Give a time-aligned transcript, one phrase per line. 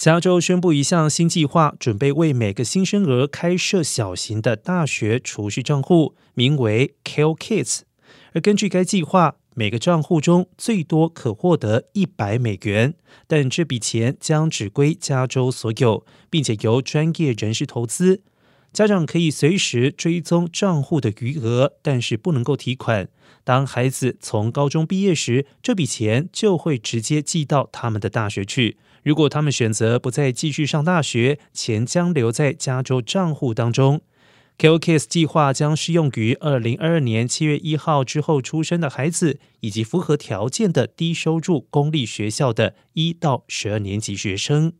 [0.00, 7.80] 加州宣布一项新计划，准备为每个新生儿开设小型的大学储蓄账户，名为 Care Kids。
[8.32, 12.94] 而根据该计划，每个账户中最多可获得一百美元，
[13.26, 18.22] 但这笔钱将只归加州所有，并且由专业人士投资。
[18.72, 23.08] 家长可以随时追踪账户的余额，但是不能够提款。
[23.42, 28.76] 当孩子从高中毕业时，这笔钱就会直接寄到他们的大学去。
[29.02, 34.02] 如果他们选择不再继续上大学，钱将留在加州账户当中。
[34.58, 44.74] KOKS 计划将适用于二零二二年七月一号之后出生的孩子，以及符合条件的低收入公立学校的一到十二年级学生。